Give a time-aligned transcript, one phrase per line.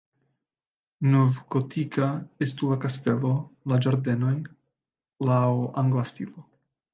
[1.15, 2.07] Novgotika
[2.45, 3.35] estu la kastelo,
[3.73, 4.33] la ĝardenoj
[5.31, 5.45] laŭ
[5.85, 6.49] angla stilo.